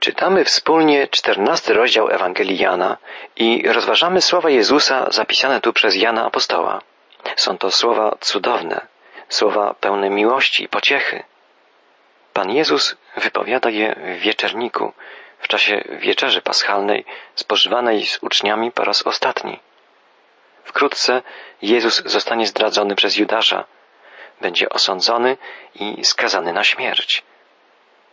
Czytamy 0.00 0.44
wspólnie 0.44 1.08
czternasty 1.08 1.74
rozdział 1.74 2.08
Ewangelii 2.08 2.58
Jana 2.58 2.96
i 3.36 3.68
rozważamy 3.68 4.20
słowa 4.20 4.50
Jezusa 4.50 5.06
zapisane 5.10 5.60
tu 5.60 5.72
przez 5.72 5.96
Jana 5.96 6.26
Apostoła. 6.26 6.80
Są 7.36 7.58
to 7.58 7.70
słowa 7.70 8.16
cudowne, 8.20 8.86
słowa 9.28 9.74
pełne 9.74 10.10
miłości 10.10 10.64
i 10.64 10.68
pociechy. 10.68 11.22
Pan 12.32 12.50
Jezus 12.50 12.96
wypowiada 13.16 13.70
je 13.70 13.94
w 13.94 14.20
wieczerniku, 14.20 14.92
w 15.38 15.48
czasie 15.48 15.84
wieczerzy 15.88 16.42
paschalnej, 16.42 17.04
spożywanej 17.34 18.06
z 18.06 18.18
uczniami 18.22 18.72
po 18.72 18.84
raz 18.84 19.06
ostatni. 19.06 19.58
Wkrótce 20.64 21.22
Jezus 21.62 22.02
zostanie 22.06 22.46
zdradzony 22.46 22.94
przez 22.94 23.16
Judasza, 23.16 23.64
będzie 24.40 24.68
osądzony 24.68 25.36
i 25.74 26.04
skazany 26.04 26.52
na 26.52 26.64
śmierć. 26.64 27.22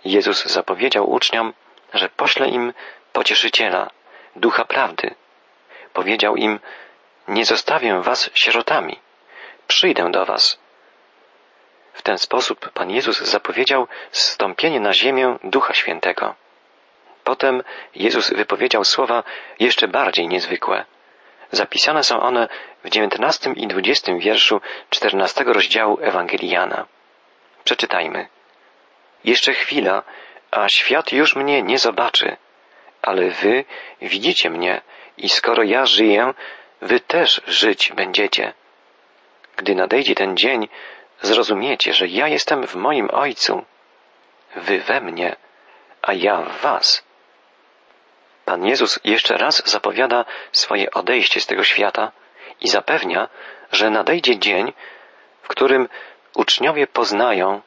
Jezus 0.06 0.46
zapowiedział 0.46 1.12
uczniom, 1.12 1.54
że 1.94 2.10
pośle 2.10 2.48
im 2.48 2.74
pocieszyciela, 3.14 3.90
ducha 4.36 4.66
prawdy. 4.66 5.16
Powiedział 5.94 6.36
im, 6.36 6.60
nie 7.28 7.46
zostawię 7.46 8.02
was 8.02 8.30
sierotami, 8.34 9.00
przyjdę 9.68 10.12
do 10.12 10.26
was. 10.26 10.60
W 11.94 12.02
ten 12.02 12.18
sposób 12.18 12.70
Pan 12.70 12.90
Jezus 12.92 13.20
zapowiedział 13.20 13.88
zstąpienie 14.12 14.80
na 14.80 14.94
ziemię 14.94 15.38
Ducha 15.44 15.74
Świętego. 15.74 16.36
Potem 17.24 17.64
Jezus 17.96 18.34
wypowiedział 18.34 18.84
słowa 18.84 19.24
jeszcze 19.60 19.88
bardziej 19.88 20.28
niezwykłe. 20.28 20.86
Zapisane 21.52 22.04
są 22.04 22.20
one 22.20 22.48
w 22.84 22.90
dziewiętnastym 22.90 23.56
i 23.56 23.68
dwudziestym 23.68 24.20
wierszu 24.20 24.62
czternastego 24.90 25.54
rozdziału 25.54 25.98
Ewangelii 26.02 26.50
Jana. 26.50 26.86
Przeczytajmy. 27.64 28.28
Jeszcze 29.24 29.54
chwila, 29.54 30.04
a 30.58 30.70
świat 30.70 31.12
już 31.12 31.36
mnie 31.36 31.62
nie 31.62 31.80
zobaczy, 31.80 32.38
ale 33.02 33.30
wy 33.30 33.66
widzicie 34.02 34.50
mnie 34.50 34.82
i 35.18 35.30
skoro 35.30 35.64
ja 35.64 35.86
żyję, 35.86 36.34
wy 36.82 37.00
też 37.00 37.42
żyć 37.48 37.92
będziecie. 37.96 38.54
Gdy 39.56 39.76
nadejdzie 39.76 40.16
ten 40.16 40.38
dzień, 40.38 40.68
zrozumiecie, 41.22 41.94
że 41.94 42.08
ja 42.08 42.28
jestem 42.28 42.68
w 42.68 42.76
moim 42.76 43.10
Ojcu, 43.12 43.66
wy 44.56 44.80
we 44.80 45.02
mnie, 45.02 45.36
a 46.02 46.14
ja 46.14 46.42
w 46.42 46.62
was. 46.62 47.04
Pan 48.46 48.66
Jezus 48.66 49.00
jeszcze 49.04 49.38
raz 49.38 49.64
zapowiada 49.66 50.26
swoje 50.52 50.92
odejście 50.92 51.42
z 51.42 51.46
tego 51.46 51.64
świata 51.64 52.12
i 52.62 52.68
zapewnia, 52.68 53.30
że 53.72 53.90
nadejdzie 53.90 54.40
dzień, 54.40 54.74
w 55.42 55.48
którym 55.48 55.90
uczniowie 56.36 56.88
poznają, 56.88 57.62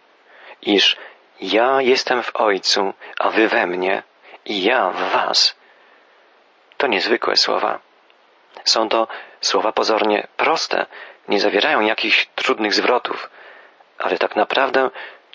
iż 0.63 0.97
ja 1.41 1.81
jestem 1.81 2.23
w 2.23 2.37
Ojcu, 2.37 2.95
a 3.19 3.31
wy 3.31 3.49
we 3.49 3.67
mnie 3.67 4.03
i 4.45 4.63
ja 4.63 4.91
w 4.91 5.13
was. 5.13 5.57
To 6.77 6.87
niezwykłe 6.87 7.37
słowa. 7.37 7.79
Są 8.65 8.89
to 8.89 9.09
słowa 9.41 9.73
pozornie 9.73 10.27
proste, 10.37 10.87
nie 11.29 11.41
zawierają 11.41 11.81
jakichś 11.81 12.27
trudnych 12.35 12.75
zwrotów, 12.75 13.31
ale 13.99 14.19
tak 14.19 14.37
naprawdę 14.37 14.91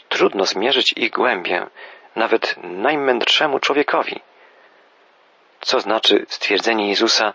trudno 0.09 0.45
zmierzyć 0.45 0.93
ich 0.93 1.11
głębię, 1.11 1.67
nawet 2.15 2.55
najmędrszemu 2.63 3.59
człowiekowi. 3.59 4.21
Co 5.61 5.79
znaczy 5.79 6.25
stwierdzenie 6.29 6.89
Jezusa, 6.89 7.33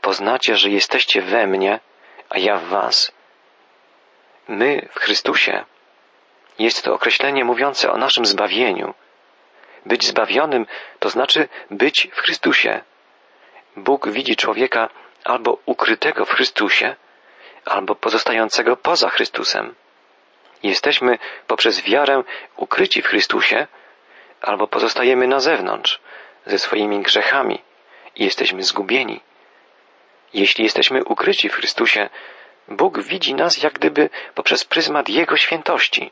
poznacie, 0.00 0.56
że 0.56 0.70
jesteście 0.70 1.22
we 1.22 1.46
mnie, 1.46 1.80
a 2.30 2.38
ja 2.38 2.56
w 2.56 2.64
was? 2.64 3.12
My 4.48 4.88
w 4.90 4.98
Chrystusie. 4.98 5.64
Jest 6.58 6.84
to 6.84 6.94
określenie 6.94 7.44
mówiące 7.44 7.92
o 7.92 7.96
naszym 7.96 8.26
zbawieniu. 8.26 8.94
Być 9.86 10.06
zbawionym 10.06 10.66
to 10.98 11.08
znaczy 11.08 11.48
być 11.70 12.08
w 12.12 12.20
Chrystusie. 12.20 12.80
Bóg 13.76 14.08
widzi 14.08 14.36
człowieka 14.36 14.88
albo 15.24 15.58
ukrytego 15.66 16.24
w 16.24 16.30
Chrystusie, 16.30 16.96
albo 17.64 17.94
pozostającego 17.94 18.76
poza 18.76 19.08
Chrystusem. 19.08 19.74
Jesteśmy 20.62 21.18
poprzez 21.46 21.82
wiarę 21.82 22.22
ukryci 22.56 23.02
w 23.02 23.06
Chrystusie, 23.06 23.66
albo 24.40 24.66
pozostajemy 24.66 25.26
na 25.26 25.40
zewnątrz 25.40 26.00
ze 26.46 26.58
swoimi 26.58 27.02
grzechami 27.02 27.62
i 28.16 28.24
jesteśmy 28.24 28.62
zgubieni. 28.62 29.20
Jeśli 30.34 30.64
jesteśmy 30.64 31.04
ukryci 31.04 31.48
w 31.48 31.54
Chrystusie, 31.54 32.10
Bóg 32.68 33.00
widzi 33.00 33.34
nas 33.34 33.62
jak 33.62 33.72
gdyby 33.72 34.10
poprzez 34.34 34.64
pryzmat 34.64 35.08
Jego 35.08 35.36
świętości. 35.36 36.10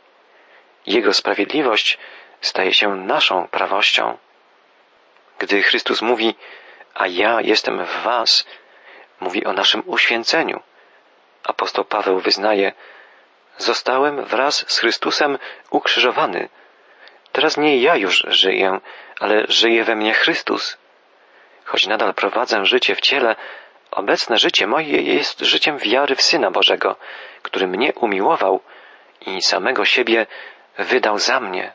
Jego 0.87 1.15
sprawiedliwość 1.15 1.99
staje 2.41 2.75
się 2.75 2.97
naszą 2.97 3.49
prawością. 3.49 4.19
Gdy 5.39 5.63
Chrystus 5.63 6.03
mówi, 6.03 6.35
a 6.95 7.07
ja 7.07 7.41
jestem 7.41 7.85
w 7.85 8.03
Was, 8.03 8.47
mówi 9.21 9.45
o 9.45 9.53
naszym 9.53 9.83
uświęceniu. 9.87 10.63
Apostoł 11.45 11.85
Paweł 11.85 12.21
wyznaje, 12.21 12.73
zostałem 13.59 14.25
wraz 14.25 14.65
z 14.73 14.79
Chrystusem 14.79 15.39
ukrzyżowany. 15.71 16.49
Teraz 17.33 17.57
nie 17.57 17.79
ja 17.79 17.97
już 17.97 18.25
żyję, 18.29 18.81
ale 19.21 19.45
żyje 19.49 19.85
we 19.85 19.97
mnie 19.97 20.15
Chrystus. 20.15 20.79
Choć 21.65 21.87
nadal 21.87 22.15
prowadzę 22.15 22.65
życie 22.65 22.95
w 22.95 23.01
ciele, 23.01 23.37
obecne 23.91 24.39
życie 24.39 24.67
moje 24.67 25.03
jest 25.03 25.41
życiem 25.41 25.79
wiary 25.79 26.17
w 26.17 26.23
Syna 26.23 26.51
Bożego, 26.51 26.97
który 27.43 27.67
mnie 27.67 27.93
umiłował 27.93 28.61
i 29.27 29.43
samego 29.43 29.85
siebie 29.85 30.27
wydał 30.85 31.19
za 31.19 31.41
mnie. 31.41 31.73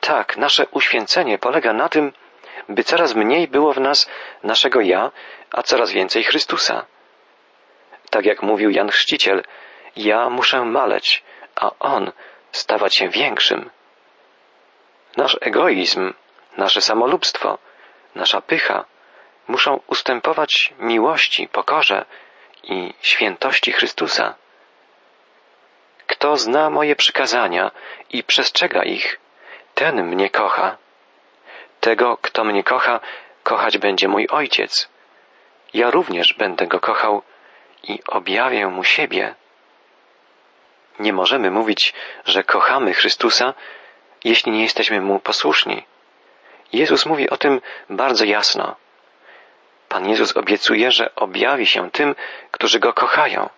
Tak, 0.00 0.36
nasze 0.36 0.66
uświęcenie 0.70 1.38
polega 1.38 1.72
na 1.72 1.88
tym, 1.88 2.12
by 2.68 2.84
coraz 2.84 3.14
mniej 3.14 3.48
było 3.48 3.72
w 3.72 3.80
nas 3.80 4.10
naszego 4.42 4.80
ja, 4.80 5.10
a 5.50 5.62
coraz 5.62 5.90
więcej 5.90 6.24
Chrystusa. 6.24 6.84
Tak 8.10 8.24
jak 8.24 8.42
mówił 8.42 8.70
Jan 8.70 8.88
Chrzciciel, 8.88 9.42
ja 9.96 10.30
muszę 10.30 10.64
maleć, 10.64 11.24
a 11.54 11.70
On 11.78 12.12
stawać 12.52 12.94
się 12.94 13.08
większym. 13.08 13.70
Nasz 15.16 15.38
egoizm, 15.40 16.12
nasze 16.56 16.80
samolubstwo, 16.80 17.58
nasza 18.14 18.40
pycha 18.40 18.84
muszą 19.48 19.80
ustępować 19.86 20.74
miłości, 20.78 21.48
pokorze 21.48 22.04
i 22.62 22.94
świętości 23.00 23.72
Chrystusa. 23.72 24.34
Kto 26.06 26.36
zna 26.36 26.70
moje 26.70 26.96
przykazania 26.96 27.70
i 28.10 28.24
przestrzega 28.24 28.82
ich, 28.82 29.20
ten 29.74 30.04
mnie 30.04 30.30
kocha. 30.30 30.76
Tego, 31.80 32.18
kto 32.22 32.44
mnie 32.44 32.64
kocha, 32.64 33.00
kochać 33.42 33.78
będzie 33.78 34.08
mój 34.08 34.28
Ojciec. 34.28 34.88
Ja 35.74 35.90
również 35.90 36.34
będę 36.34 36.66
go 36.66 36.80
kochał 36.80 37.22
i 37.82 37.98
objawię 38.08 38.66
mu 38.66 38.84
siebie. 38.84 39.34
Nie 40.98 41.12
możemy 41.12 41.50
mówić, 41.50 41.94
że 42.24 42.44
kochamy 42.44 42.94
Chrystusa, 42.94 43.54
jeśli 44.24 44.52
nie 44.52 44.62
jesteśmy 44.62 45.00
mu 45.00 45.18
posłuszni. 45.18 45.86
Jezus 46.72 47.06
mówi 47.06 47.30
o 47.30 47.36
tym 47.36 47.60
bardzo 47.90 48.24
jasno. 48.24 48.76
Pan 49.88 50.08
Jezus 50.08 50.36
obiecuje, 50.36 50.90
że 50.90 51.14
objawi 51.14 51.66
się 51.66 51.90
tym, 51.90 52.14
którzy 52.50 52.78
go 52.78 52.92
kochają 52.92 53.48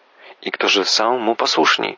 i 0.43 0.53
którzy 0.53 0.85
są 0.85 1.19
mu 1.19 1.37
posłuszni. 1.37 1.97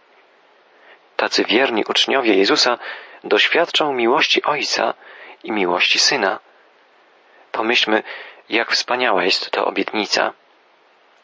Tacy 1.21 1.45
wierni 1.45 1.85
uczniowie 1.89 2.35
Jezusa 2.35 2.79
doświadczą 3.25 3.93
miłości 3.93 4.43
Ojca 4.43 4.95
i 5.45 5.53
miłości 5.53 5.99
Syna. 5.99 6.39
Pomyślmy, 7.53 8.03
jak 8.49 8.73
wspaniała 8.73 9.25
jest 9.25 9.51
to 9.51 9.65
obietnica. 9.67 10.33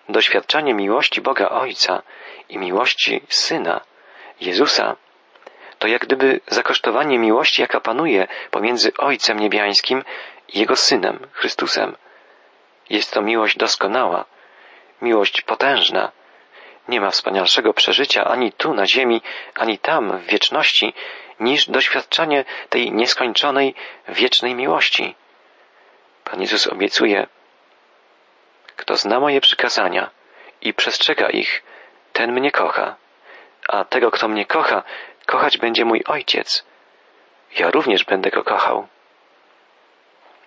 Doświadczanie 0.09 0.75
miłości 0.75 1.21
Boga 1.21 1.49
Ojca 1.49 2.03
i 2.49 2.59
miłości 2.59 3.23
Syna, 3.29 3.81
Jezusa, 4.41 4.97
to 5.79 5.89
jak 5.89 6.03
gdyby 6.03 6.41
zakosztowanie 6.47 7.19
miłości, 7.19 7.62
jaka 7.62 7.81
panuje 7.81 8.29
pomiędzy 8.51 8.93
Ojcem 8.99 9.41
Niebiańskim 9.41 10.05
i 10.49 10.59
Jego 10.59 10.76
Synem, 10.76 11.26
Chrystusem. 11.32 11.97
Jest 12.91 13.12
to 13.12 13.23
miłość 13.23 13.56
doskonała, 13.56 14.25
miłość 15.03 15.43
potężna. 15.43 16.12
Nie 16.88 17.00
ma 17.00 17.11
wspanialszego 17.11 17.75
przeżycia 17.75 18.25
ani 18.25 18.53
tu 18.53 18.75
na 18.75 18.87
ziemi, 18.87 19.23
ani 19.55 19.79
tam 19.79 20.19
w 20.19 20.27
wieczności, 20.27 20.94
niż 21.41 21.71
doświadczanie 21.71 22.44
tej 22.69 22.93
nieskończonej, 22.93 23.75
wiecznej 24.09 24.55
miłości. 24.55 25.15
Pan 26.25 26.41
Jezus 26.41 26.67
obiecuje, 26.67 27.27
kto 28.77 28.97
zna 28.97 29.21
moje 29.21 29.41
przykazania 29.41 30.11
i 30.61 30.75
przestrzega 30.75 31.29
ich, 31.29 31.62
ten 32.12 32.33
mnie 32.33 32.50
kocha, 32.50 32.97
a 33.69 33.85
tego, 33.85 34.11
kto 34.11 34.29
mnie 34.29 34.47
kocha, 34.47 34.82
kochać 35.27 35.59
będzie 35.59 35.85
mój 35.85 36.05
Ojciec. 36.06 36.65
Ja 37.59 37.71
również 37.71 38.05
będę 38.05 38.31
go 38.31 38.44
kochał 38.44 38.87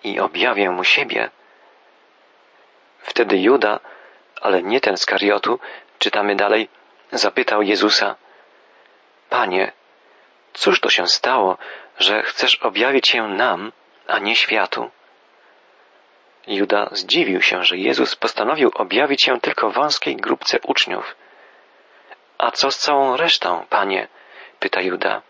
i 0.04 0.20
objawię 0.20 0.70
mu 0.70 0.84
siebie. 0.84 1.30
Wtedy 3.00 3.38
Juda, 3.38 3.80
ale 4.42 4.64
nie 4.64 4.82
ten 4.82 4.98
z 4.98 5.06
Kariotu, 5.06 5.60
czytamy 6.00 6.36
dalej, 6.36 6.70
zapytał 7.12 7.62
Jezusa, 7.62 8.16
Panie, 9.30 9.72
cóż 10.54 10.80
to 10.80 10.90
się 10.90 11.08
stało, 11.08 11.58
że 11.98 12.24
chcesz 12.24 12.56
objawić 12.56 13.08
się 13.08 13.28
nam, 13.28 13.72
a 14.08 14.20
nie 14.20 14.36
światu. 14.36 14.92
Juda 16.48 16.90
zdziwił 16.92 17.42
się, 17.42 17.64
że 17.64 17.78
Jezus 17.78 18.16
postanowił 18.16 18.72
objawić 18.76 19.24
się 19.24 19.42
tylko 19.42 19.70
wąskiej 19.70 20.16
grupce 20.16 20.60
uczniów. 20.64 21.16
A 22.38 22.52
co 22.52 22.72
z 22.72 22.78
całą 22.78 23.18
resztą, 23.18 23.66
panie? 23.70 24.08
pyta 24.60 24.82
Juda. 24.82 25.22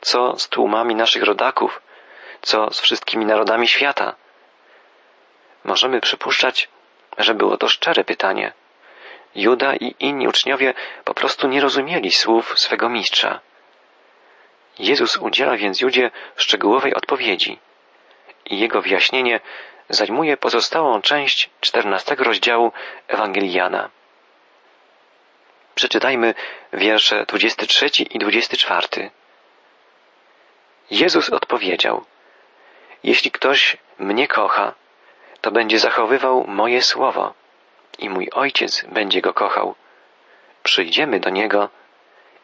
Co 0.00 0.38
z 0.38 0.48
tłumami 0.48 0.94
naszych 0.94 1.22
rodaków? 1.22 1.82
Co 2.42 2.70
z 2.70 2.80
wszystkimi 2.80 3.26
narodami 3.26 3.68
świata? 3.68 4.14
Możemy 5.64 6.00
przypuszczać, 6.00 6.68
że 7.22 7.34
było 7.34 7.56
to 7.56 7.68
szczere 7.68 8.04
pytanie. 8.04 8.52
Juda 9.34 9.76
i 9.76 9.94
inni 9.98 10.28
uczniowie 10.28 10.74
po 11.04 11.14
prostu 11.14 11.48
nie 11.48 11.60
rozumieli 11.60 12.12
słów 12.12 12.58
swego 12.58 12.88
mistrza. 12.88 13.40
Jezus 14.78 15.16
udziela 15.16 15.56
więc 15.56 15.80
Judzie 15.80 16.10
szczegółowej 16.36 16.94
odpowiedzi 16.94 17.58
i 18.46 18.58
jego 18.58 18.82
wyjaśnienie 18.82 19.40
zajmuje 19.88 20.36
pozostałą 20.36 21.02
część 21.02 21.50
czternastego 21.60 22.24
rozdziału 22.24 22.72
Ewangeliana. 23.08 23.90
Przeczytajmy 25.74 26.34
wiersze 26.72 27.26
23 27.26 27.86
i 28.10 28.18
24. 28.18 29.10
Jezus 30.90 31.30
odpowiedział: 31.30 32.04
Jeśli 33.04 33.30
ktoś 33.30 33.76
mnie 33.98 34.28
kocha, 34.28 34.74
to 35.40 35.50
będzie 35.50 35.78
zachowywał 35.78 36.44
moje 36.46 36.82
słowo 36.82 37.34
i 37.98 38.10
mój 38.10 38.30
ojciec 38.30 38.84
będzie 38.84 39.20
go 39.20 39.34
kochał. 39.34 39.74
Przyjdziemy 40.62 41.20
do 41.20 41.30
niego 41.30 41.68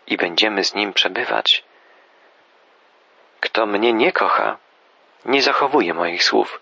i 0.07 0.17
będziemy 0.17 0.65
z 0.65 0.75
nim 0.75 0.93
przebywać. 0.93 1.65
Kto 3.41 3.67
mnie 3.67 3.93
nie 3.93 4.13
kocha, 4.13 4.59
nie 5.25 5.43
zachowuje 5.43 5.95
moich 5.95 6.25
słów, 6.25 6.61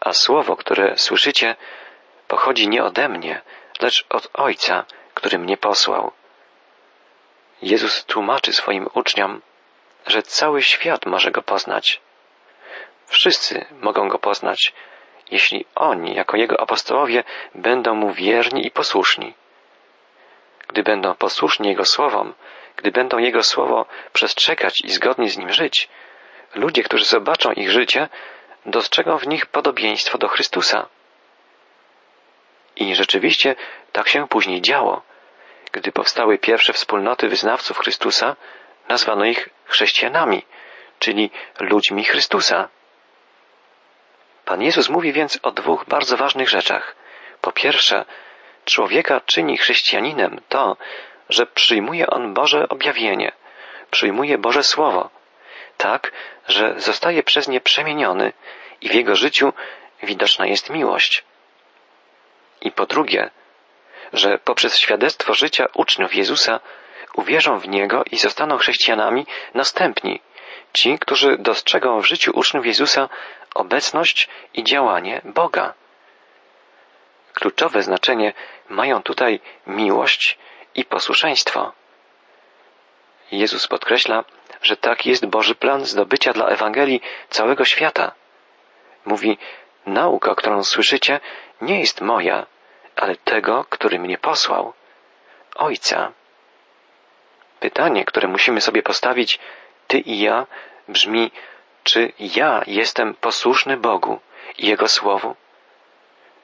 a 0.00 0.12
słowo, 0.12 0.56
które 0.56 0.98
słyszycie, 0.98 1.56
pochodzi 2.28 2.68
nie 2.68 2.84
ode 2.84 3.08
mnie, 3.08 3.40
lecz 3.80 4.06
od 4.08 4.30
Ojca, 4.34 4.84
który 5.14 5.38
mnie 5.38 5.56
posłał. 5.56 6.12
Jezus 7.62 8.04
tłumaczy 8.04 8.52
swoim 8.52 8.88
uczniom, 8.94 9.40
że 10.06 10.22
cały 10.22 10.62
świat 10.62 11.06
może 11.06 11.30
go 11.30 11.42
poznać. 11.42 12.00
Wszyscy 13.06 13.66
mogą 13.80 14.08
go 14.08 14.18
poznać, 14.18 14.72
jeśli 15.32 15.66
oni, 15.74 16.14
jako 16.14 16.36
jego 16.36 16.60
apostołowie, 16.60 17.24
będą 17.54 17.94
mu 17.94 18.12
wierni 18.12 18.66
i 18.66 18.70
posłuszni. 18.70 19.34
Gdy 20.68 20.82
będą 20.82 21.14
posłuszni 21.14 21.68
jego 21.68 21.84
słowom, 21.84 22.34
gdy 22.76 22.90
będą 22.90 23.18
jego 23.18 23.42
słowo 23.42 23.86
przestrzegać 24.12 24.80
i 24.80 24.90
zgodnie 24.90 25.30
z 25.30 25.38
nim 25.38 25.52
żyć, 25.52 25.88
ludzie, 26.54 26.82
którzy 26.82 27.04
zobaczą 27.04 27.52
ich 27.52 27.70
życie, 27.70 28.08
dostrzegą 28.66 29.18
w 29.18 29.26
nich 29.26 29.46
podobieństwo 29.46 30.18
do 30.18 30.28
Chrystusa. 30.28 30.86
I 32.76 32.94
rzeczywiście 32.94 33.54
tak 33.92 34.08
się 34.08 34.28
później 34.28 34.62
działo. 34.62 35.02
Gdy 35.72 35.92
powstały 35.92 36.38
pierwsze 36.38 36.72
wspólnoty 36.72 37.28
wyznawców 37.28 37.78
Chrystusa, 37.78 38.36
nazwano 38.88 39.24
ich 39.24 39.48
chrześcijanami, 39.64 40.42
czyli 40.98 41.30
ludźmi 41.60 42.04
Chrystusa. 42.04 42.68
Pan 44.44 44.62
Jezus 44.62 44.88
mówi 44.88 45.12
więc 45.12 45.38
o 45.42 45.50
dwóch 45.50 45.84
bardzo 45.84 46.16
ważnych 46.16 46.48
rzeczach. 46.48 46.96
Po 47.40 47.52
pierwsze, 47.52 48.04
człowieka 48.64 49.20
czyni 49.20 49.58
chrześcijaninem 49.58 50.40
to, 50.48 50.76
że 51.28 51.46
przyjmuje 51.46 52.06
on 52.06 52.34
Boże 52.34 52.68
objawienie, 52.68 53.32
przyjmuje 53.90 54.38
Boże 54.38 54.62
Słowo, 54.62 55.10
tak, 55.76 56.12
że 56.48 56.74
zostaje 56.76 57.22
przez 57.22 57.48
nie 57.48 57.60
przemieniony 57.60 58.32
i 58.80 58.88
w 58.88 58.94
jego 58.94 59.16
życiu 59.16 59.52
widoczna 60.02 60.46
jest 60.46 60.70
miłość. 60.70 61.24
I 62.60 62.70
po 62.70 62.86
drugie, 62.86 63.30
że 64.12 64.38
poprzez 64.38 64.78
świadectwo 64.78 65.34
życia 65.34 65.66
uczniów 65.74 66.14
Jezusa 66.14 66.60
uwierzą 67.14 67.58
w 67.58 67.68
Niego 67.68 68.04
i 68.10 68.16
zostaną 68.16 68.58
chrześcijanami 68.58 69.26
następni, 69.54 70.20
ci, 70.72 70.98
którzy 70.98 71.38
dostrzegą 71.38 72.00
w 72.00 72.06
życiu 72.06 72.32
uczniów 72.34 72.66
Jezusa 72.66 73.08
obecność 73.54 74.28
i 74.54 74.64
działanie 74.64 75.20
Boga. 75.24 75.74
Kluczowe 77.34 77.82
znaczenie 77.82 78.32
mają 78.68 79.02
tutaj 79.02 79.40
miłość 79.66 80.38
i 80.74 80.84
posłuszeństwo. 80.84 81.72
Jezus 83.32 83.68
podkreśla, 83.68 84.24
że 84.62 84.76
tak 84.76 85.06
jest 85.06 85.26
Boży 85.26 85.54
plan 85.54 85.84
zdobycia 85.84 86.32
dla 86.32 86.46
Ewangelii 86.46 87.02
całego 87.28 87.64
świata. 87.64 88.12
Mówi, 89.04 89.38
nauka, 89.86 90.34
którą 90.34 90.64
słyszycie, 90.64 91.20
nie 91.60 91.80
jest 91.80 92.00
moja, 92.00 92.46
ale 92.96 93.16
tego, 93.16 93.64
który 93.68 93.98
mnie 93.98 94.18
posłał, 94.18 94.72
Ojca. 95.56 96.12
Pytanie, 97.60 98.04
które 98.04 98.28
musimy 98.28 98.60
sobie 98.60 98.82
postawić, 98.82 99.38
ty 99.86 99.98
i 99.98 100.20
ja, 100.20 100.46
brzmi, 100.88 101.30
czy 101.82 102.12
ja 102.18 102.62
jestem 102.66 103.14
posłuszny 103.14 103.76
Bogu 103.76 104.20
i 104.58 104.66
Jego 104.66 104.88
Słowu? 104.88 105.36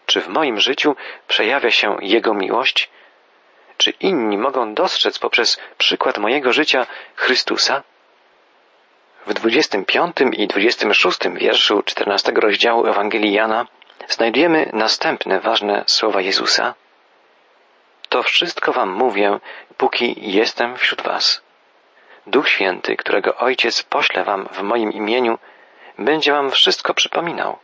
Czy 0.06 0.20
w 0.20 0.28
moim 0.28 0.60
życiu 0.60 0.96
przejawia 1.28 1.70
się 1.70 1.96
Jego 2.00 2.34
miłość? 2.34 2.90
Czy 3.76 3.90
inni 3.90 4.38
mogą 4.38 4.74
dostrzec 4.74 5.18
poprzez 5.18 5.60
przykład 5.78 6.18
mojego 6.18 6.52
życia 6.52 6.86
Chrystusa? 7.14 7.82
W 9.26 9.34
25 9.34 10.16
i 10.32 10.46
26 10.46 11.18
wierszu 11.34 11.82
14 11.82 12.32
rozdziału 12.32 12.86
Ewangelii 12.86 13.32
Jana 13.32 13.66
znajdujemy 14.08 14.70
następne 14.72 15.40
ważne 15.40 15.84
słowa 15.86 16.20
Jezusa. 16.20 16.74
To 18.08 18.22
wszystko 18.22 18.72
wam 18.72 18.90
mówię, 18.92 19.40
póki 19.76 20.14
jestem 20.18 20.76
wśród 20.76 21.02
was. 21.02 21.42
Duch 22.30 22.48
Święty, 22.48 22.96
którego 22.96 23.36
Ojciec 23.36 23.82
pośle 23.82 24.24
wam 24.24 24.48
w 24.52 24.62
moim 24.62 24.92
imieniu, 24.92 25.38
będzie 25.98 26.32
wam 26.32 26.50
wszystko 26.50 26.94
przypominał 26.94 27.58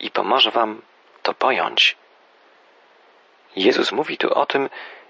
i 0.00 0.10
pomoże 0.10 0.50
wam 0.50 0.82
to 1.22 1.34
pojąć. 1.34 1.96
Jezus 3.56 3.92
mówi 3.92 4.18
tu 4.18 4.34
o 4.34 4.46
tym, 4.46 4.68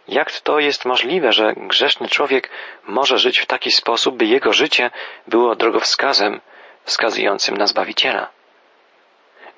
jak 0.08 0.40
to 0.40 0.58
jest 0.58 0.84
możliwe, 0.84 1.32
że 1.32 1.54
grzeszny 1.56 2.08
człowiek 2.08 2.50
może 2.86 3.18
żyć 3.18 3.38
w 3.38 3.46
taki 3.46 3.70
sposób, 3.70 4.16
by 4.16 4.24
jego 4.24 4.52
życie 4.52 4.90
było 5.26 5.56
drogowskazem 5.56 6.40
wskazującym 6.84 7.56
na 7.56 7.66
Zbawiciela. 7.66 8.28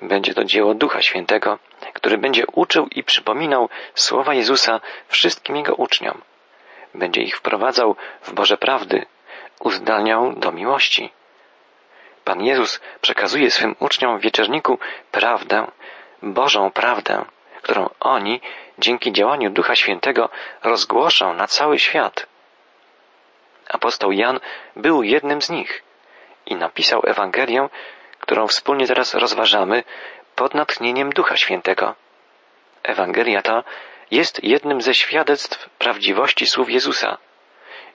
Będzie 0.01 0.33
to 0.33 0.43
dzieło 0.43 0.73
Ducha 0.73 1.01
Świętego, 1.01 1.59
który 1.93 2.17
będzie 2.17 2.43
uczył 2.47 2.87
i 2.87 3.03
przypominał 3.03 3.69
słowa 3.95 4.33
Jezusa 4.33 4.81
wszystkim 5.07 5.55
jego 5.55 5.75
uczniom. 5.75 6.21
Będzie 6.93 7.21
ich 7.21 7.37
wprowadzał 7.37 7.95
w 8.21 8.33
Boże 8.33 8.57
prawdy, 8.57 9.05
uzdalniał 9.63 10.33
do 10.33 10.51
miłości. 10.51 11.11
Pan 12.23 12.41
Jezus 12.41 12.81
przekazuje 13.01 13.51
swym 13.51 13.75
uczniom 13.79 14.19
w 14.19 14.21
wieczerniku 14.21 14.79
prawdę, 15.11 15.67
Bożą 16.21 16.71
prawdę, 16.71 17.25
którą 17.61 17.89
oni 17.99 18.41
dzięki 18.79 19.11
działaniu 19.11 19.49
Ducha 19.49 19.75
Świętego 19.75 20.29
rozgłoszą 20.63 21.33
na 21.33 21.47
cały 21.47 21.79
świat. 21.79 22.27
Apostoł 23.69 24.11
Jan 24.11 24.39
był 24.75 25.03
jednym 25.03 25.41
z 25.41 25.49
nich 25.49 25.83
i 26.45 26.55
napisał 26.55 27.01
Ewangelię, 27.05 27.69
którą 28.19 28.47
wspólnie 28.47 28.87
teraz 28.87 29.13
rozważamy 29.13 29.83
pod 30.35 30.53
natchnieniem 30.53 31.09
Ducha 31.09 31.37
Świętego. 31.37 31.95
Ewangelia 32.83 33.41
ta 33.41 33.63
jest 34.11 34.43
jednym 34.43 34.81
ze 34.81 34.93
świadectw 34.93 35.69
prawdziwości 35.69 36.47
słów 36.47 36.69
Jezusa. 36.69 37.17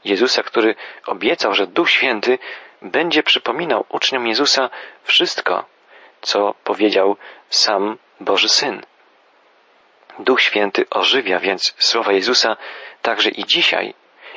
Jezusa, 0.04 0.42
który 0.42 0.74
obiecał, 1.06 1.54
że 1.54 1.66
Duch 1.66 1.90
Święty 1.90 2.38
będzie 2.82 3.22
przypominał 3.22 3.84
uczniom 3.88 4.26
Jezusa 4.26 4.70
wszystko, 5.02 5.64
co 6.20 6.54
powiedział 6.64 7.16
sam 7.48 7.98
Boży 8.20 8.48
Syn. 8.48 8.82
Duch 10.18 10.42
Święty 10.42 10.84
ożywia 10.90 11.38
więc 11.38 11.74
słowa 11.78 12.12
Jezusa 12.12 12.56
także 13.02 13.30
i 13.30 13.44
dzisiaj 13.44 13.94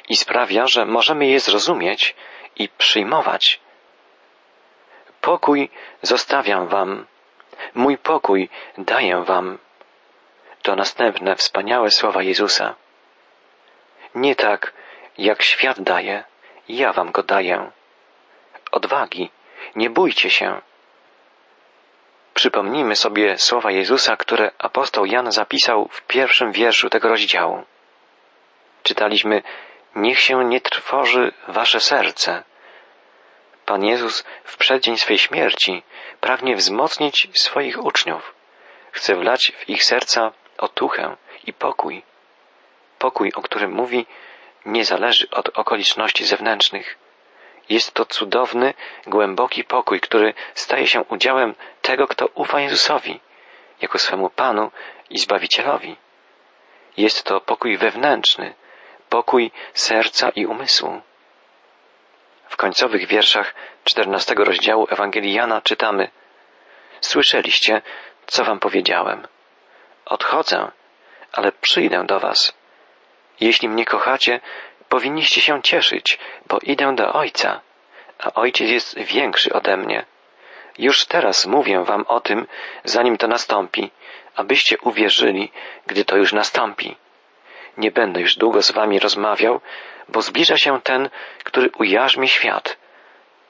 i 0.09 0.15
sprawia, 0.15 0.67
że 0.67 0.85
możemy 0.85 1.27
je 1.27 1.39
zrozumieć 1.39 2.15
i 2.55 2.69
przyjmować. 2.69 3.59
Pokój 5.21 5.69
zostawiam 6.01 6.67
wam, 6.67 7.05
mój 7.73 7.97
pokój 7.97 8.49
daję 8.77 9.23
wam. 9.23 9.57
To 10.61 10.75
następne 10.75 11.35
wspaniałe 11.35 11.91
słowa 11.91 12.23
Jezusa. 12.23 12.75
Nie 14.15 14.35
tak, 14.35 14.73
jak 15.19 15.43
świat 15.43 15.81
daje, 15.81 16.23
ja 16.69 16.93
wam 16.93 17.11
go 17.11 17.23
daję. 17.23 17.71
Odwagi, 18.71 19.31
nie 19.75 19.89
bójcie 19.89 20.29
się. 20.29 20.61
Przypomnijmy 22.33 22.95
sobie 22.95 23.37
słowa 23.37 23.71
Jezusa, 23.71 24.17
które 24.17 24.51
apostoł 24.57 25.05
Jan 25.05 25.31
zapisał 25.31 25.87
w 25.91 26.01
pierwszym 26.01 26.51
wierszu 26.51 26.89
tego 26.89 27.09
rozdziału. 27.09 27.63
Czytaliśmy, 28.83 29.43
niech 29.95 30.19
się 30.19 30.45
nie 30.45 30.61
trwoży 30.61 31.31
wasze 31.47 31.79
serce. 31.79 32.43
Pan 33.65 33.83
Jezus 33.85 34.23
w 34.43 34.57
przeddzień 34.57 34.97
swej 34.97 35.17
śmierci 35.17 35.83
pragnie 36.21 36.55
wzmocnić 36.55 37.27
swoich 37.33 37.83
uczniów. 37.83 38.33
Chce 38.91 39.15
wlać 39.15 39.51
w 39.57 39.69
ich 39.69 39.83
serca 39.83 40.31
otuchę 40.57 41.17
i 41.43 41.53
pokój. 41.53 42.03
Pokój, 42.99 43.31
o 43.35 43.41
którym 43.41 43.71
mówi, 43.71 44.05
nie 44.71 44.85
zależy 44.85 45.29
od 45.29 45.57
okoliczności 45.57 46.25
zewnętrznych. 46.25 46.97
Jest 47.69 47.93
to 47.93 48.05
cudowny, 48.05 48.73
głęboki 49.07 49.63
pokój, 49.63 49.99
który 49.99 50.33
staje 50.53 50.87
się 50.87 51.03
udziałem 51.03 51.55
tego, 51.81 52.07
kto 52.07 52.25
ufa 52.25 52.59
Jezusowi, 52.59 53.19
jako 53.81 53.99
swemu 53.99 54.29
Panu 54.29 54.71
i 55.09 55.17
Zbawicielowi. 55.17 55.95
Jest 56.97 57.23
to 57.23 57.41
pokój 57.41 57.77
wewnętrzny, 57.77 58.53
pokój 59.09 59.51
serca 59.73 60.29
i 60.29 60.45
umysłu. 60.45 61.01
W 62.49 62.57
końcowych 62.57 63.07
wierszach 63.07 63.55
czternastego 63.83 64.43
rozdziału 64.43 64.87
Ewangelii 64.89 65.33
Jana 65.33 65.61
czytamy 65.61 66.09
Słyszeliście, 67.01 67.81
co 68.27 68.43
wam 68.43 68.59
powiedziałem. 68.59 69.27
Odchodzę, 70.05 70.71
ale 71.31 71.51
przyjdę 71.51 72.05
do 72.05 72.19
was. 72.19 72.58
Jeśli 73.39 73.69
mnie 73.69 73.85
kochacie, 73.85 74.39
powinniście 74.89 75.41
się 75.41 75.61
cieszyć, 75.61 76.19
bo 76.47 76.59
idę 76.63 76.95
do 76.95 77.13
Ojca, 77.13 77.61
a 78.19 78.33
Ojciec 78.33 78.69
jest 78.69 78.99
większy 78.99 79.53
ode 79.53 79.77
mnie. 79.77 80.05
Już 80.77 81.05
teraz 81.05 81.45
mówię 81.45 81.83
wam 81.83 82.05
o 82.07 82.19
tym, 82.19 82.47
zanim 82.83 83.17
to 83.17 83.27
nastąpi, 83.27 83.91
abyście 84.35 84.77
uwierzyli, 84.77 85.51
gdy 85.87 86.05
to 86.05 86.17
już 86.17 86.33
nastąpi. 86.33 86.95
Nie 87.77 87.91
będę 87.91 88.21
już 88.21 88.35
długo 88.35 88.61
z 88.61 88.71
wami 88.71 88.99
rozmawiał, 88.99 89.61
bo 90.09 90.21
zbliża 90.21 90.57
się 90.57 90.81
ten, 90.81 91.09
który 91.43 91.69
ujarzmi 91.77 92.27
świat, 92.27 92.77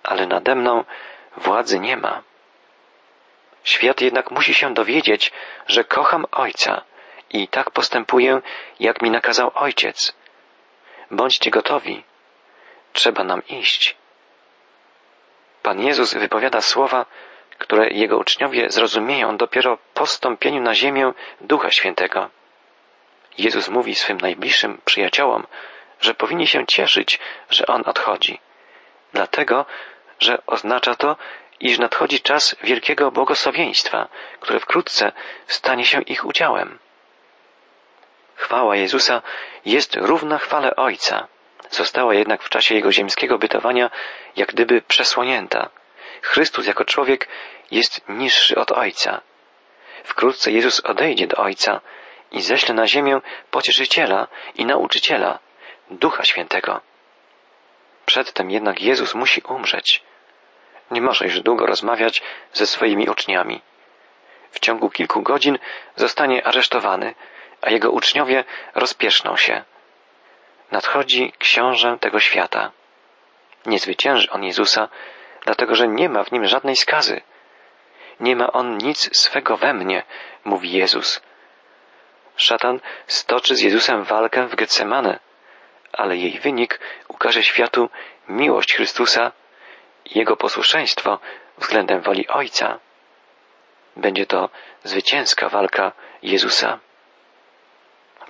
ale 0.03 0.27
nade 0.27 0.55
mną 0.55 0.83
władzy 1.37 1.79
nie 1.79 1.97
ma. 1.97 2.21
Świat 3.63 4.01
jednak 4.01 4.31
musi 4.31 4.53
się 4.53 4.73
dowiedzieć, 4.73 5.31
że 5.67 5.83
kocham 5.83 6.25
Ojca 6.31 6.81
i 7.29 7.47
tak 7.47 7.71
postępuję, 7.71 8.41
jak 8.79 9.01
mi 9.01 9.11
nakazał 9.11 9.51
Ojciec. 9.55 10.13
Bądźcie 11.11 11.51
gotowi. 11.51 12.03
Trzeba 12.93 13.23
nam 13.23 13.47
iść. 13.47 13.95
Pan 15.63 15.81
Jezus 15.81 16.13
wypowiada 16.13 16.61
słowa, 16.61 17.05
które 17.57 17.89
Jego 17.89 18.17
uczniowie 18.17 18.69
zrozumieją 18.69 19.37
dopiero 19.37 19.77
po 19.93 20.05
stąpieniu 20.05 20.61
na 20.61 20.75
ziemię 20.75 21.13
Ducha 21.41 21.71
Świętego. 21.71 22.29
Jezus 23.37 23.69
mówi 23.69 23.95
swym 23.95 24.17
najbliższym 24.17 24.81
przyjaciołom, 24.85 25.47
że 26.01 26.13
powinni 26.13 26.47
się 26.47 26.65
cieszyć, 26.65 27.19
że 27.49 27.65
On 27.67 27.83
odchodzi. 27.85 28.39
Dlatego, 29.13 29.65
że 30.19 30.45
oznacza 30.47 30.95
to, 30.95 31.15
iż 31.59 31.79
nadchodzi 31.79 32.21
czas 32.21 32.55
wielkiego 32.63 33.11
błogosławieństwa, 33.11 34.07
które 34.39 34.59
wkrótce 34.59 35.11
stanie 35.47 35.85
się 35.85 36.01
ich 36.01 36.25
udziałem. 36.25 36.79
Chwała 38.39 38.75
Jezusa 38.75 39.21
jest 39.65 39.95
równa 39.95 40.37
chwale 40.37 40.75
Ojca. 40.75 41.27
Została 41.69 42.13
jednak 42.13 42.43
w 42.43 42.49
czasie 42.49 42.75
Jego 42.75 42.91
ziemskiego 42.91 43.37
bytowania 43.37 43.89
jak 44.35 44.49
gdyby 44.49 44.81
przesłonięta. 44.81 45.69
Chrystus 46.21 46.67
jako 46.67 46.85
człowiek 46.85 47.27
jest 47.71 48.01
niższy 48.09 48.55
od 48.55 48.71
Ojca. 48.71 49.21
Wkrótce 50.03 50.51
Jezus 50.51 50.79
odejdzie 50.79 51.27
do 51.27 51.37
Ojca 51.37 51.81
i 52.31 52.41
ześle 52.41 52.75
na 52.75 52.87
ziemię 52.87 53.21
pocieszyciela 53.51 54.27
i 54.55 54.65
nauczyciela, 54.65 55.39
Ducha 55.91 56.23
Świętego. 56.23 56.81
Przedtem 58.05 58.51
jednak 58.51 58.81
Jezus 58.81 59.15
musi 59.15 59.41
umrzeć. 59.41 60.03
Nie 60.91 61.01
może 61.01 61.25
już 61.25 61.39
długo 61.39 61.65
rozmawiać 61.65 62.21
ze 62.53 62.67
swoimi 62.67 63.09
uczniami. 63.09 63.61
W 64.51 64.59
ciągu 64.59 64.89
kilku 64.89 65.21
godzin 65.21 65.59
zostanie 65.95 66.47
aresztowany, 66.47 67.15
a 67.61 67.69
jego 67.69 67.91
uczniowie 67.91 68.43
rozpieszną 68.75 69.37
się. 69.37 69.63
Nadchodzi 70.71 71.33
książę 71.39 71.97
tego 71.99 72.19
świata. 72.19 72.71
Nie 73.65 73.79
zwycięży 73.79 74.29
on 74.31 74.43
Jezusa, 74.43 74.89
dlatego 75.45 75.75
że 75.75 75.87
nie 75.87 76.09
ma 76.09 76.23
w 76.23 76.31
nim 76.31 76.45
żadnej 76.45 76.75
skazy. 76.75 77.21
Nie 78.19 78.35
ma 78.35 78.51
on 78.51 78.77
nic 78.77 79.17
swego 79.17 79.57
we 79.57 79.73
mnie, 79.73 80.03
mówi 80.45 80.71
Jezus. 80.71 81.21
Szatan 82.35 82.79
stoczy 83.07 83.55
z 83.55 83.61
Jezusem 83.61 84.03
walkę 84.03 84.47
w 84.47 84.55
Getsemane, 84.55 85.19
ale 85.93 86.17
jej 86.17 86.39
wynik 86.39 86.79
ukaże 87.07 87.43
światu 87.43 87.89
miłość 88.29 88.73
Chrystusa 88.73 89.31
i 90.05 90.19
Jego 90.19 90.37
posłuszeństwo 90.37 91.19
względem 91.57 92.01
woli 92.01 92.27
Ojca. 92.27 92.79
Będzie 93.95 94.25
to 94.25 94.49
zwycięska 94.83 95.49
walka 95.49 95.91
Jezusa. 96.21 96.79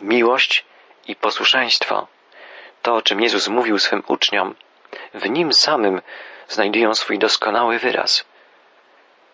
Miłość 0.02 0.66
i 1.08 1.16
posłuszeństwo 1.16 2.08
to, 2.82 2.96
o 2.96 3.02
czym 3.02 3.22
Jezus 3.22 3.48
mówił 3.48 3.80
swym 3.80 4.04
uczniom, 4.08 4.56
w 5.14 5.30
nim 5.30 5.54
samym 5.54 6.02
znajdują 6.48 6.94
swój 6.94 7.20
doskonały 7.20 7.80
wyraz. 7.80 8.26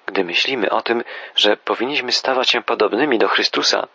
Gdy 0.05 0.23
myślimy 0.23 0.69
o 0.69 0.81
tym, 0.81 1.03
że 1.35 1.57
powinniśmy 1.57 2.11
stawać 2.11 2.49
się 2.49 2.63
podobnymi 2.63 3.19
do 3.19 3.27
Chrystusa, 3.27 3.87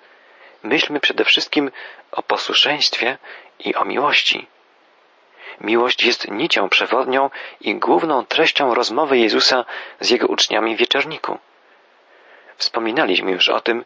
myślmy 0.62 1.00
przede 1.00 1.24
wszystkim 1.24 1.70
o 2.12 2.22
posłuszeństwie 2.22 3.18
i 3.58 3.74
o 3.74 3.84
miłości. 3.84 4.46
Miłość 5.60 6.04
jest 6.04 6.30
nicią 6.30 6.68
przewodnią 6.68 7.30
i 7.60 7.74
główną 7.74 8.26
treścią 8.26 8.74
rozmowy 8.74 9.18
Jezusa 9.18 9.64
z 10.00 10.10
jego 10.10 10.26
uczniami 10.26 10.76
w 10.76 10.78
wieczorniku. 10.78 11.38
Wspominaliśmy 12.56 13.30
już 13.30 13.48
o 13.48 13.60
tym, 13.60 13.84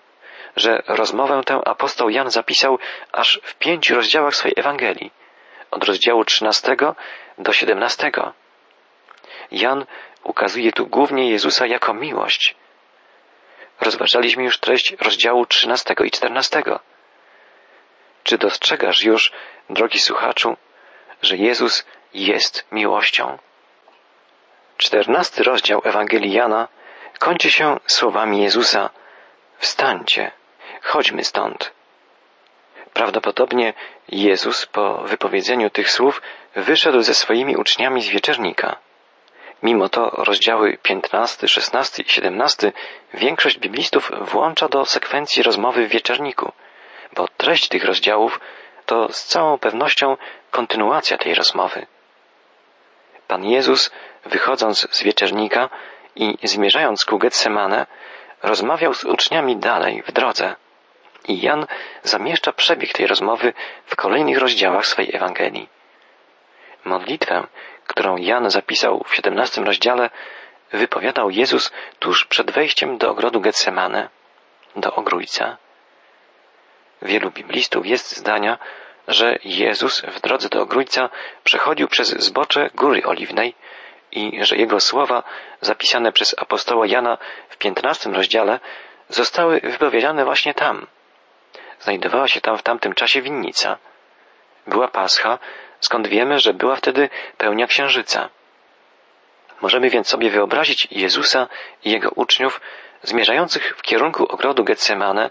że 0.57 0.83
rozmowę 0.87 1.43
tę 1.47 1.61
apostoł 1.65 2.11
Jan 2.11 2.31
zapisał 2.31 2.79
aż 3.13 3.41
w 3.43 3.55
pięciu 3.55 3.95
rozdziałach 3.95 4.37
swojej 4.37 4.55
Ewangelii, 4.57 5.13
od 5.71 5.85
rozdziału 5.85 6.25
13 6.25 6.77
do 7.39 7.53
17. 7.53 8.13
Jan 9.51 9.87
ukazuje 10.23 10.73
tu 10.73 10.87
głównie 10.87 11.31
Jezusa 11.31 11.67
jako 11.67 11.95
miłość. 11.95 12.55
Rozważaliśmy 13.81 14.45
już 14.45 14.59
treść 14.59 14.97
rozdziału 15.01 15.47
13 15.47 15.95
i 16.05 16.11
14. 16.11 16.63
Czy 18.23 18.39
dostrzegasz 18.39 19.03
już, 19.03 19.33
drogi 19.71 19.99
słuchaczu, 19.99 20.57
że 21.23 21.37
Jezus 21.37 21.87
jest 22.15 22.67
miłością? 22.73 23.39
Czternasty 24.77 25.43
rozdział 25.43 25.81
Ewangelii 25.85 26.33
Jana 26.33 26.69
kończy 27.19 27.51
się 27.51 27.81
słowami 27.87 28.43
Jezusa 28.43 28.91
Wstańcie, 29.59 30.33
chodźmy 30.85 31.25
stąd. 31.25 31.73
Prawdopodobnie 32.93 33.73
Jezus 34.09 34.67
po 34.67 34.99
wypowiedzeniu 34.99 35.71
tych 35.71 35.91
słów 35.91 36.23
wyszedł 36.57 37.03
ze 37.03 37.15
swoimi 37.15 37.57
uczniami 37.57 38.03
z 38.03 38.09
wieczernika. 38.09 38.77
Mimo 39.63 39.89
to 39.89 40.11
rozdziały 40.11 40.79
15, 40.83 41.49
16 41.49 42.03
i 42.03 42.09
17 42.09 42.73
większość 43.15 43.59
biblistów 43.59 44.11
włącza 44.21 44.69
do 44.69 44.85
sekwencji 44.85 45.43
rozmowy 45.43 45.87
w 45.87 45.91
wieczerniku, 45.91 46.53
bo 47.13 47.29
treść 47.29 47.69
tych 47.69 47.85
rozdziałów 47.85 48.41
to 48.87 49.13
z 49.13 49.25
całą 49.25 49.59
pewnością 49.59 50.17
kontynuacja 50.51 51.19
tej 51.19 51.35
rozmowy. 51.35 51.87
Pan 53.29 53.45
Jezus, 53.45 53.91
wychodząc 54.25 54.89
z 54.91 55.03
wieczernika 55.03 55.71
i 56.17 56.39
zmierzając 56.43 57.05
ku 57.05 57.19
Getsemane, 57.19 57.87
rozmawiał 58.43 58.95
z 58.95 59.05
uczniami 59.05 59.57
dalej 59.57 60.03
w 60.07 60.13
drodze. 60.13 60.57
I 61.29 61.41
Jan 61.41 61.67
zamieszcza 62.03 62.53
przebieg 62.53 62.93
tej 62.93 63.07
rozmowy 63.07 63.53
w 63.87 63.97
kolejnych 63.97 64.39
rozdziałach 64.39 64.87
swej 64.87 65.11
Ewangelii. 65.17 65.69
Modlitwę, 66.85 67.47
którą 67.87 68.17
Jan 68.17 68.51
zapisał 68.51 69.05
w 69.07 69.15
siedemnastym 69.15 69.65
rozdziale, 69.65 70.11
wypowiadał 70.73 71.31
Jezus 71.31 71.73
tuż 71.99 72.25
przed 72.25 72.51
wejściem 72.51 72.99
do 72.99 73.11
ogrodu 73.11 73.41
Getsemane, 73.41 74.09
do 74.77 74.95
ogrójca. 74.95 75.57
Wielu 77.03 77.31
biblistów 77.31 77.87
jest 77.87 78.17
zdania, 78.17 78.59
że 79.09 79.39
Jezus 79.45 80.01
w 80.01 80.21
drodze 80.21 80.49
do 80.49 80.63
ogrójca 80.63 81.09
przechodził 81.45 81.89
przez 81.89 82.09
zbocze 82.09 82.71
Góry 82.75 83.03
Oliwnej 83.07 83.55
i 84.13 84.39
że 84.45 84.57
jego 84.57 84.81
słowa 84.81 85.23
zapisane 85.61 86.13
przez 86.13 86.35
apostoła 86.39 86.87
Jana 86.87 87.19
w 87.49 87.57
piętnastym 87.57 88.15
rozdziale 88.15 88.61
zostały 89.09 89.61
wypowiedziane 89.61 90.25
właśnie 90.25 90.55
tam. 90.55 90.87
Znajdowała 91.85 92.29
się 92.29 92.41
tam 92.41 92.59
w 92.59 92.63
tamtym 92.63 92.95
czasie 92.95 93.23
winnica. 93.23 93.79
Była 94.67 94.89
Pascha, 94.89 95.39
skąd 95.81 96.07
wiemy, 96.07 96.39
że 96.39 96.55
była 96.55 96.77
wtedy 96.77 97.09
pełnia 97.39 97.67
księżyca. 97.67 98.29
Możemy 99.61 99.91
więc 99.91 100.09
sobie 100.09 100.31
wyobrazić 100.31 100.89
Jezusa 100.91 101.49
i 101.85 101.91
jego 101.91 102.11
uczniów 102.11 102.61
zmierzających 103.03 103.75
w 103.77 103.83
kierunku 103.83 104.27
ogrodu 104.33 104.65
Getsemane, 104.65 105.31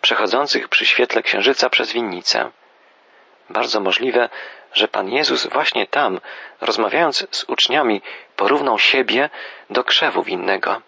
przechodzących 0.00 0.68
przy 0.68 0.86
świetle 0.86 1.22
księżyca 1.22 1.70
przez 1.70 1.92
winnicę. 1.92 2.50
Bardzo 3.50 3.80
możliwe, 3.80 4.28
że 4.72 4.88
Pan 4.88 5.08
Jezus 5.08 5.46
właśnie 5.46 5.86
tam, 5.86 6.20
rozmawiając 6.60 7.26
z 7.30 7.44
uczniami, 7.44 8.02
porównał 8.36 8.78
siebie 8.78 9.30
do 9.70 9.84
krzewu 9.84 10.22
winnego. 10.22 10.82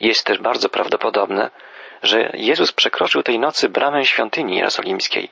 Jest 0.00 0.24
też 0.24 0.38
bardzo 0.38 0.68
prawdopodobne, 0.68 1.50
że 2.02 2.30
Jezus 2.34 2.72
przekroczył 2.72 3.22
tej 3.22 3.38
nocy 3.38 3.68
bramę 3.68 4.06
świątyni 4.06 4.56
jerozolimskiej. 4.56 5.30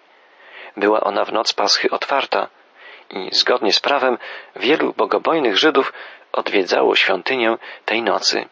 Była 0.77 1.01
ona 1.01 1.25
w 1.25 1.33
noc 1.33 1.53
Paschy 1.53 1.91
otwarta 1.91 2.49
i 3.11 3.29
zgodnie 3.33 3.73
z 3.73 3.81
prawem 3.81 4.19
wielu 4.57 4.93
bogobojnych 4.93 5.59
Żydów 5.59 5.93
odwiedzało 6.33 6.97
świątynię 6.97 7.57
tej 7.85 8.03
nocy. 8.03 8.49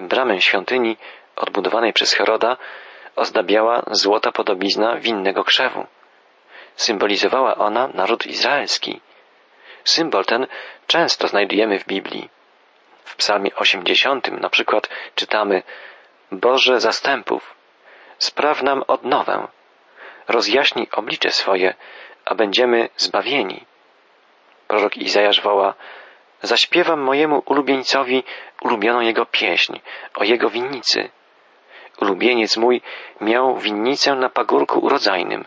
Bramę 0.00 0.40
świątyni 0.40 0.96
odbudowanej 1.36 1.92
przez 1.92 2.12
Heroda 2.12 2.56
ozdabiała 3.16 3.82
złota 3.90 4.32
podobizna 4.32 4.96
winnego 4.96 5.44
krzewu. 5.44 5.86
Symbolizowała 6.76 7.56
ona 7.56 7.88
naród 7.88 8.26
izraelski. 8.26 9.00
Symbol 9.84 10.24
ten 10.24 10.46
często 10.86 11.28
znajdujemy 11.28 11.78
w 11.78 11.86
Biblii. 11.86 12.28
W 13.04 13.16
psalmie 13.16 13.54
80 13.54 14.40
na 14.40 14.48
przykład 14.48 14.88
czytamy 15.14 15.62
Boże 16.32 16.80
zastępów, 16.80 17.54
spraw 18.18 18.62
nam 18.62 18.84
odnowę, 18.86 19.48
rozjaśnij 20.28 20.88
oblicze 20.92 21.30
swoje, 21.30 21.74
a 22.24 22.34
będziemy 22.34 22.88
zbawieni. 22.96 23.64
Prorok 24.68 24.96
Izajasz 24.96 25.40
woła 25.40 25.74
Zaśpiewam 26.42 27.00
mojemu 27.00 27.42
ulubieńcowi 27.46 28.24
ulubioną 28.62 29.00
jego 29.00 29.26
pieśń 29.26 29.80
o 30.14 30.24
jego 30.24 30.50
winnicy. 30.50 31.10
Ulubieniec 32.00 32.56
mój 32.56 32.82
miał 33.20 33.56
winnicę 33.56 34.14
na 34.14 34.28
pagórku 34.28 34.78
urodzajnym. 34.78 35.44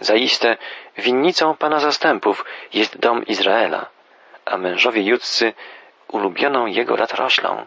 Zaiste 0.00 0.56
winnicą 0.98 1.56
Pana 1.56 1.80
zastępów 1.80 2.44
jest 2.72 2.98
dom 2.98 3.26
Izraela, 3.26 3.86
a 4.44 4.56
mężowie 4.56 5.02
judzcy 5.02 5.52
ulubioną 6.08 6.66
jego 6.66 6.96
latoroślą. 6.96 7.66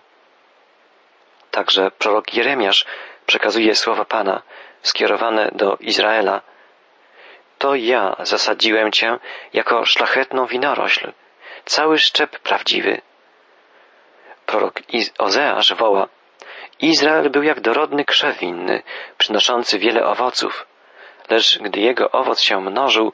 Także 1.51 1.91
prorok 1.91 2.33
Jeremiasz 2.33 2.85
przekazuje 3.25 3.75
słowa 3.75 4.05
Pana 4.05 4.41
skierowane 4.81 5.51
do 5.55 5.77
Izraela. 5.79 6.41
To 7.57 7.75
ja 7.75 8.15
zasadziłem 8.19 8.91
cię 8.91 9.19
jako 9.53 9.85
szlachetną 9.85 10.45
winorośl, 10.45 11.11
cały 11.65 11.97
szczep 11.97 12.39
prawdziwy. 12.39 13.01
Prorok 14.45 14.79
Ozeasz 15.17 15.73
woła, 15.73 16.07
Izrael 16.81 17.29
był 17.29 17.43
jak 17.43 17.59
dorodny 17.59 18.05
krzew 18.05 18.39
winny, 18.39 18.83
przynoszący 19.17 19.79
wiele 19.79 20.05
owoców, 20.05 20.65
lecz 21.29 21.59
gdy 21.59 21.79
jego 21.79 22.11
owoc 22.11 22.41
się 22.41 22.61
mnożył, 22.61 23.13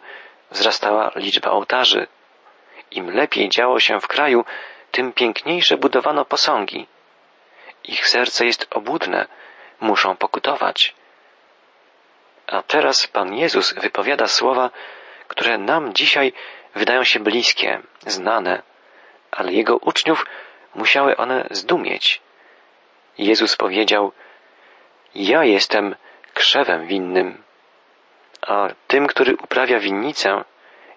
wzrastała 0.51 1.12
liczba 1.15 1.51
ołtarzy. 1.51 2.08
Im 2.92 3.12
lepiej 3.12 3.50
działo 3.50 3.80
się 3.80 4.00
w 4.00 4.08
kraju, 4.08 4.46
tym 4.92 5.13
piękniejsze 5.13 5.77
budowano 5.77 6.25
posągi. 6.25 6.88
Ich 7.88 8.08
serce 8.08 8.46
jest 8.46 8.68
obłudne, 8.72 9.27
muszą 9.80 10.15
pokutować. 10.15 10.96
A 12.48 12.62
teraz 12.62 13.08
Pan 13.08 13.34
Jezus 13.34 13.74
wypowiada 13.74 14.27
słowa, 14.27 14.70
które 15.27 15.58
nam 15.58 15.94
dzisiaj 15.94 16.34
wydają 16.75 17.04
się 17.04 17.20
bliskie, 17.20 17.82
znane, 18.08 18.62
ale 19.32 19.54
Jego 19.54 19.77
uczniów 19.77 20.25
musiały 20.75 21.18
one 21.18 21.48
zdumieć. 21.51 22.22
Jezus 23.18 23.56
powiedział, 23.56 24.12
ja 25.15 25.44
jestem 25.44 25.96
krzewem 26.34 26.88
winnym, 26.88 27.44
a 28.42 28.68
tym, 28.88 29.08
który 29.08 29.36
uprawia 29.36 29.80
winnicę, 29.80 30.44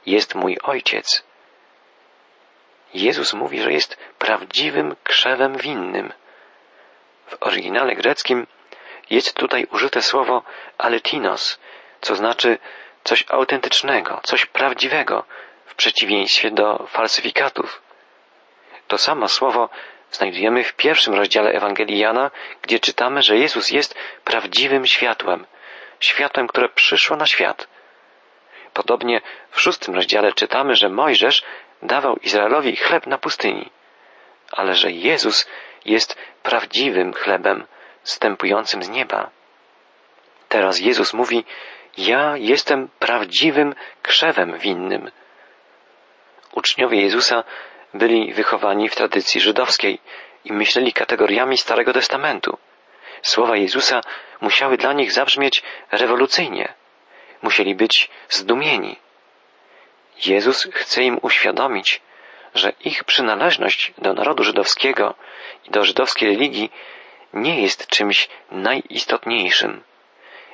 jest 0.06 0.34
mój 0.34 0.58
Ojciec. 0.62 1.24
Jezus 2.94 3.34
mówi, 3.34 3.60
że 3.60 3.72
jest 3.72 3.96
prawdziwym 4.18 4.96
krzewem 5.04 5.56
winnym. 5.56 6.12
W 7.28 7.36
oryginale 7.40 7.94
greckim 7.94 8.46
jest 9.10 9.34
tutaj 9.34 9.66
użyte 9.70 10.02
słowo 10.02 10.42
aletinos, 10.78 11.58
co 12.00 12.14
znaczy 12.14 12.58
coś 13.04 13.24
autentycznego, 13.28 14.20
coś 14.22 14.46
prawdziwego, 14.46 15.24
w 15.66 15.74
przeciwieństwie 15.74 16.50
do 16.50 16.86
falsyfikatów. 16.86 17.82
To 18.88 18.98
samo 18.98 19.28
słowo 19.28 19.68
znajdujemy 20.10 20.64
w 20.64 20.72
pierwszym 20.74 21.14
rozdziale 21.14 21.52
Ewangelii 21.52 21.98
Jana, 21.98 22.30
gdzie 22.62 22.78
czytamy, 22.78 23.22
że 23.22 23.36
Jezus 23.36 23.70
jest 23.70 23.94
prawdziwym 24.24 24.86
światłem, 24.86 25.46
światłem, 26.00 26.46
które 26.46 26.68
przyszło 26.68 27.16
na 27.16 27.26
świat. 27.26 27.68
Podobnie 28.72 29.20
w 29.50 29.60
szóstym 29.60 29.94
rozdziale 29.94 30.32
czytamy, 30.32 30.76
że 30.76 30.88
Mojżesz 30.88 31.42
dawał 31.82 32.16
Izraelowi 32.16 32.76
chleb 32.76 33.06
na 33.06 33.18
pustyni, 33.18 33.70
ale 34.52 34.74
że 34.74 34.90
Jezus 34.90 35.46
jest 35.88 36.16
prawdziwym 36.42 37.12
chlebem 37.12 37.66
stępującym 38.02 38.82
z 38.82 38.88
nieba. 38.88 39.30
Teraz 40.48 40.80
Jezus 40.80 41.14
mówi, 41.14 41.44
ja 41.98 42.36
jestem 42.36 42.88
prawdziwym 42.98 43.74
krzewem 44.02 44.58
winnym. 44.58 45.10
Uczniowie 46.54 47.00
Jezusa 47.00 47.44
byli 47.94 48.32
wychowani 48.34 48.88
w 48.88 48.96
tradycji 48.96 49.40
żydowskiej 49.40 49.98
i 50.44 50.52
myśleli 50.52 50.92
kategoriami 50.92 51.58
Starego 51.58 51.92
Testamentu. 51.92 52.58
Słowa 53.22 53.56
Jezusa 53.56 54.00
musiały 54.40 54.76
dla 54.76 54.92
nich 54.92 55.12
zabrzmieć 55.12 55.62
rewolucyjnie. 55.92 56.74
Musieli 57.42 57.74
być 57.74 58.10
zdumieni. 58.28 58.96
Jezus 60.26 60.68
chce 60.72 61.02
im 61.02 61.18
uświadomić, 61.22 62.00
że 62.54 62.72
ich 62.84 63.04
przynależność 63.04 63.92
do 63.98 64.14
narodu 64.14 64.44
żydowskiego 64.44 65.14
i 65.64 65.70
do 65.70 65.84
żydowskiej 65.84 66.28
religii 66.28 66.70
nie 67.32 67.62
jest 67.62 67.86
czymś 67.86 68.28
najistotniejszym. 68.50 69.82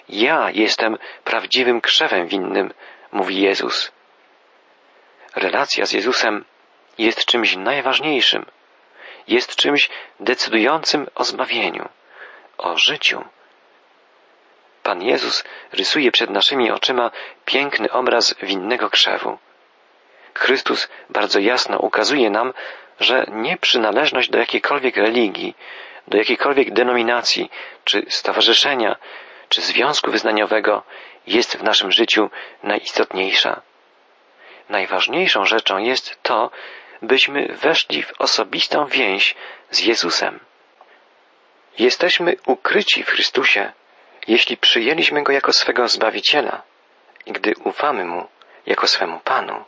Ja 0.09 0.51
jestem 0.51 0.99
prawdziwym 1.25 1.81
krzewem 1.81 2.27
winnym, 2.27 2.73
mówi 3.13 3.41
Jezus. 3.41 3.93
Relacja 5.37 5.87
z 5.87 5.93
Jezusem 5.93 6.45
jest 6.99 7.25
czymś 7.25 7.57
najważniejszym, 7.57 8.47
jest 9.29 9.57
czymś 9.57 9.91
decydującym 10.21 11.07
o 11.15 11.25
zbawieniu, 11.25 11.89
o 12.59 12.79
życiu. 12.79 13.25
Pan 14.83 15.03
Jezus 15.03 15.45
rysuje 15.73 16.13
przed 16.13 16.31
naszymi 16.31 16.71
oczyma 16.71 17.11
piękny 17.45 17.93
obraz 17.93 18.35
winnego 18.43 18.91
krzewu. 18.91 19.39
Chrystus 20.39 20.89
bardzo 21.11 21.39
jasno 21.39 21.79
ukazuje 21.79 22.31
nam, 22.31 22.53
że 23.01 23.27
nie 23.29 23.57
przynależność 23.57 24.31
do 24.31 24.39
jakiejkolwiek 24.39 24.97
religii, 24.97 25.57
do 26.09 26.19
jakiejkolwiek 26.19 26.73
denominacji, 26.73 27.51
czy 27.85 28.07
stowarzyszenia, 28.09 28.97
czy 29.49 29.63
związku 29.63 30.11
wyznaniowego 30.11 30.83
jest 31.27 31.57
w 31.57 31.63
naszym 31.63 31.93
życiu 31.93 32.31
najistotniejsza. 32.63 33.61
Najważniejszą 34.69 35.45
rzeczą 35.45 35.79
jest 35.79 36.23
to, 36.23 36.51
byśmy 37.03 37.49
weszli 37.49 38.03
w 38.03 38.13
osobistą 38.19 38.87
więź 38.87 39.35
z 39.71 39.81
Jezusem. 39.81 40.41
Jesteśmy 41.79 42.37
ukryci 42.47 43.05
w 43.05 43.09
Chrystusie, 43.09 43.73
jeśli 44.29 44.57
przyjęliśmy 44.57 45.23
Go 45.23 45.33
jako 45.33 45.53
swego 45.53 45.89
Zbawiciela 45.89 46.63
i 47.27 47.33
gdy 47.33 47.55
ufamy 47.65 48.05
Mu 48.05 48.29
jako 48.67 48.87
swemu 48.87 49.21
Panu. 49.21 49.65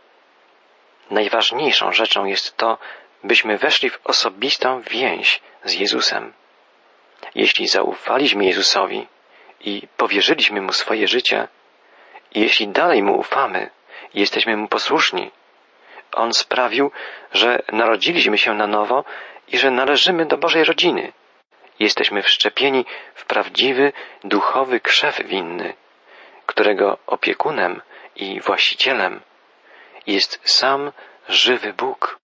Najważniejszą 1.11 1.93
rzeczą 1.93 2.25
jest 2.25 2.57
to, 2.57 2.79
byśmy 3.25 3.59
weszli 3.59 3.91
w 3.91 4.01
osobistą 4.05 4.81
więź 4.81 5.41
z 5.65 5.75
Jezusem. 5.75 6.33
Jeśli 7.35 7.69
zaufaliśmy 7.69 8.45
Jezusowi 8.45 9.07
i 9.61 9.89
powierzyliśmy 9.97 10.61
Mu 10.61 10.73
swoje 10.73 11.09
życie, 11.09 11.49
jeśli 12.35 12.69
dalej 12.69 13.03
Mu 13.03 13.19
ufamy, 13.19 13.71
jesteśmy 14.15 14.57
Mu 14.57 14.69
posłuszni, 14.69 15.31
On 16.13 16.33
sprawił, 16.33 16.91
że 17.33 17.63
narodziliśmy 17.73 18.39
się 18.39 18.55
na 18.55 18.67
nowo 18.67 19.05
i 19.49 19.59
że 19.59 19.71
należymy 19.71 20.27
do 20.27 20.39
Bożej 20.39 20.65
rodziny. 20.65 21.13
Jesteśmy 21.79 22.23
wszczepieni 22.23 22.85
w 23.15 23.25
prawdziwy, 23.25 23.93
duchowy 24.25 24.81
krzew 24.81 25.21
winny, 25.25 25.75
którego 26.47 26.99
opiekunem 27.07 27.83
i 28.17 28.41
właścicielem 28.41 29.21
jest 30.07 30.41
sam 30.45 30.93
żywy 31.29 31.73
Bóg. 31.73 32.21